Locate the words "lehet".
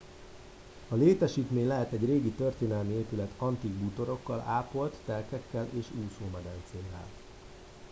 1.67-1.91